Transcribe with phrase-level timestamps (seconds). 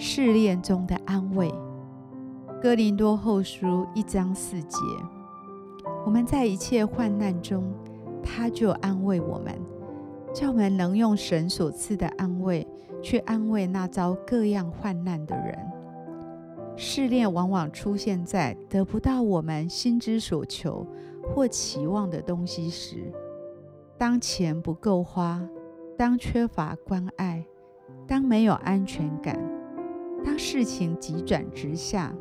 [0.00, 1.52] 试炼中的安慰。
[2.62, 4.78] 哥林多后书一章四节，
[6.06, 7.64] 我们在一切患难中，
[8.22, 9.52] 他就安慰我们，
[10.32, 12.64] 叫我们能用神所赐的安慰
[13.02, 15.58] 去安慰那遭各样患难的人。
[16.76, 20.86] 试炼往往出现在得不到我们心之所求
[21.24, 23.12] 或期望的东西时，
[23.98, 25.44] 当钱不够花，
[25.96, 27.44] 当缺乏关爱。
[28.06, 29.38] 当没有安全感，
[30.24, 32.14] 当事情急转直下，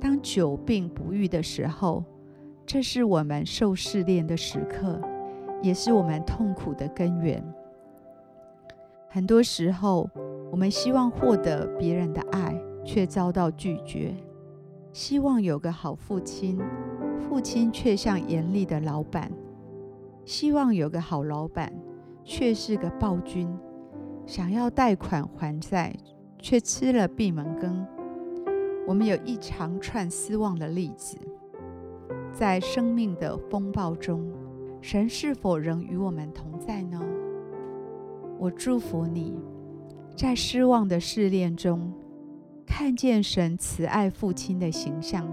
[0.00, 2.04] 当久病不愈的时候，
[2.66, 5.00] 这是我们受试炼的时刻，
[5.62, 7.42] 也是我们痛苦的根源。
[9.08, 10.08] 很多时候，
[10.50, 12.54] 我们希望获得别人的爱，
[12.84, 14.14] 却遭到拒绝；
[14.92, 16.58] 希望有个好父亲，
[17.18, 19.28] 父亲却像严厉的老板；
[20.24, 21.72] 希望有个好老板，
[22.24, 23.48] 却是个暴君。
[24.26, 25.92] 想要贷款还债，
[26.40, 27.86] 却吃了闭门羹。
[28.86, 31.16] 我们有一长串失望的例子。
[32.32, 34.32] 在生命的风暴中，
[34.80, 37.00] 神是否仍与我们同在呢？
[38.38, 39.38] 我祝福你，
[40.16, 41.92] 在失望的试炼中，
[42.66, 45.26] 看见神慈爱父亲的形象，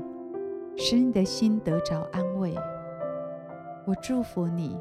[0.76, 2.54] 使你的心得着安慰。
[3.86, 4.78] 我祝福你，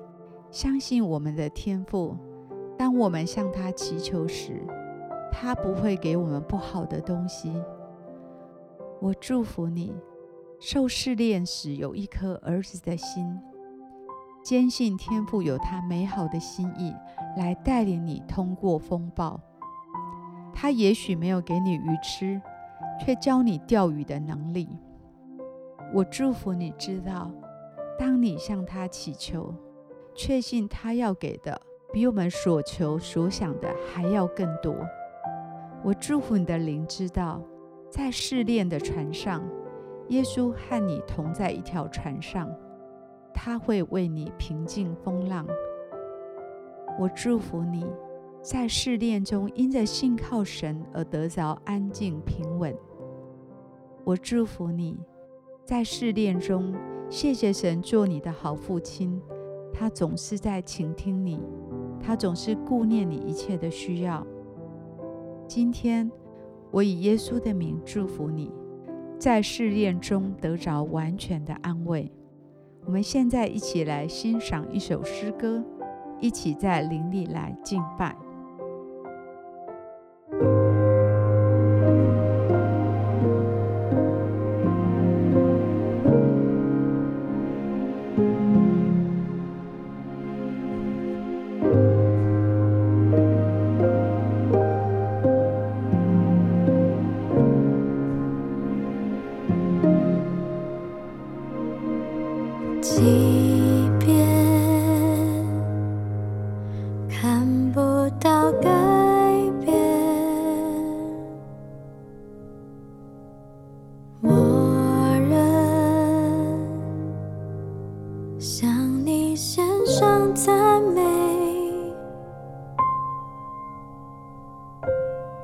[0.51, 2.17] 相信我们的天父。
[2.77, 4.61] 当我们向他祈求时，
[5.39, 7.53] 他不会给我们不好的东西。
[9.03, 9.95] 我祝福你，
[10.59, 13.39] 受试炼时有一颗儿子的心，
[14.43, 16.95] 坚信天父有他美好的心意
[17.37, 19.39] 来带领你通过风暴。
[20.55, 22.41] 他也许没有给你鱼吃，
[22.99, 24.67] 却教你钓鱼的能力。
[25.93, 27.31] 我祝福你知道，
[27.99, 29.55] 当你向他祈求，
[30.15, 31.61] 确信他要给的。
[31.93, 34.75] 比我们所求所想的还要更多。
[35.87, 37.41] 我祝福你的灵知道，
[37.89, 39.41] 在试炼的船上，
[40.09, 42.53] 耶稣和你同在一条船上，
[43.33, 45.47] 他会为你平静风浪。
[46.99, 47.87] 我祝福你
[48.43, 52.77] 在试炼中，因着信靠神而得着安静平稳。
[54.03, 54.99] 我祝福你
[55.63, 56.75] 在试炼中，
[57.09, 59.23] 谢谢神做你的好父亲，
[59.73, 61.41] 他总是在倾听你。
[62.01, 64.27] 他总是顾念你一切的需要。
[65.49, 66.11] 今天，
[66.73, 68.51] 我以耶稣的名祝福你，
[69.17, 72.11] 在试炼中得着完全的安慰。
[72.85, 75.65] 我们现在一起来欣赏一首诗歌，
[76.21, 78.17] 一起在灵里来敬拜。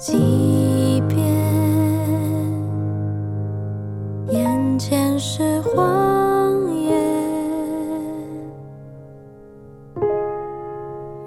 [0.04, 1.16] 即便
[4.30, 6.92] 眼前是荒野，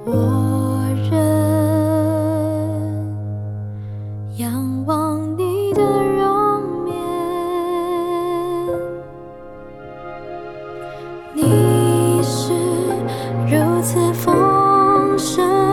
[0.03, 0.11] 我
[1.09, 1.17] 仍
[4.35, 6.93] 仰望你的容颜。
[11.33, 12.51] 你是
[13.47, 15.64] 如此丰盛。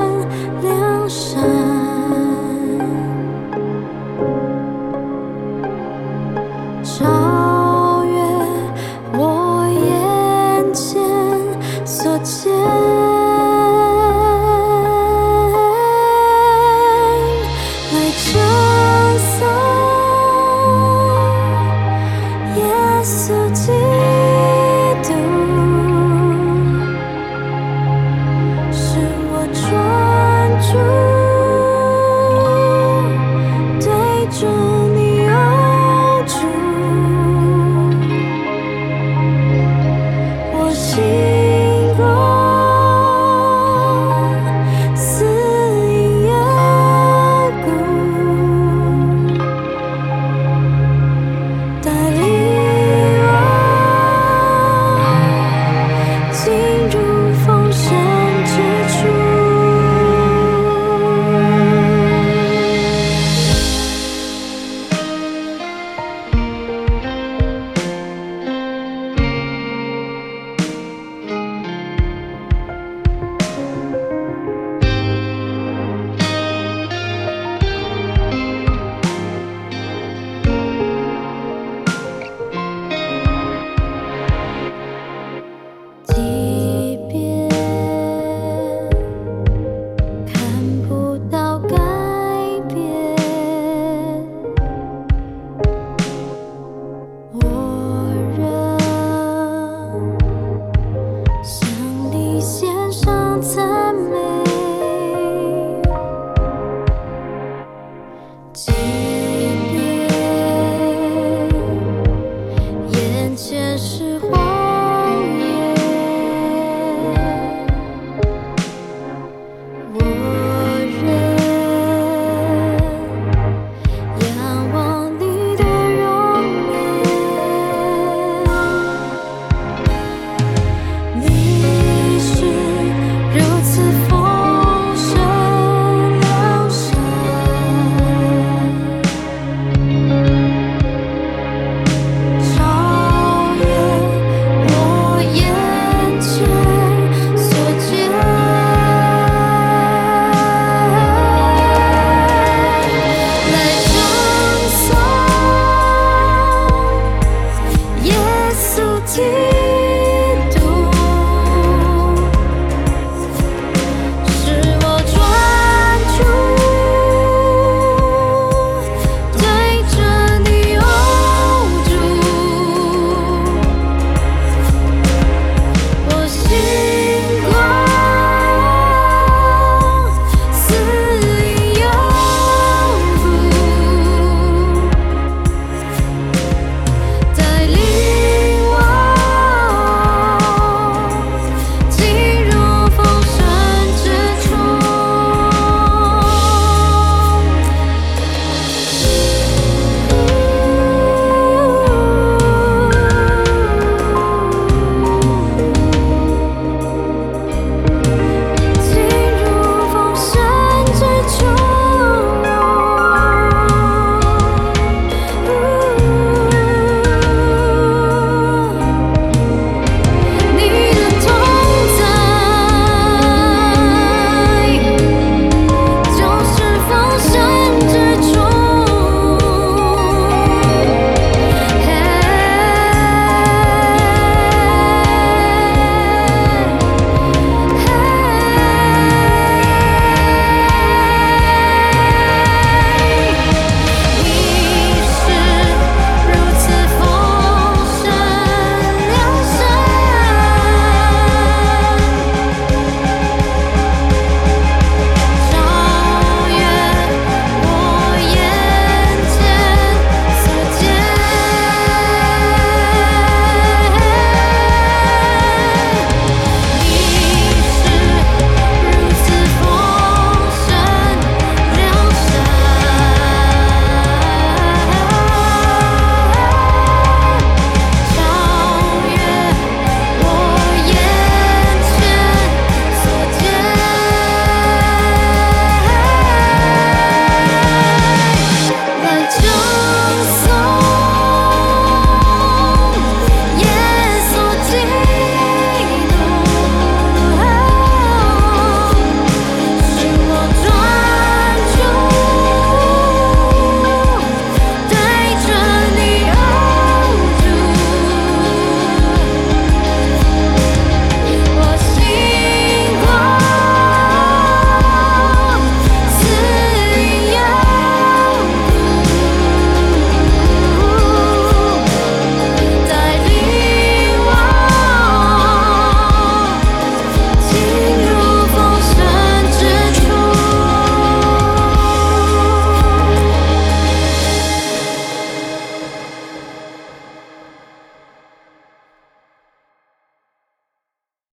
[113.34, 114.52] 前世我